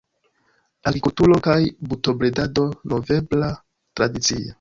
Agrikulturo 0.91 1.37
kaj 1.47 1.57
brutobredado 1.91 2.65
movebla 2.95 3.51
tradicie. 4.01 4.41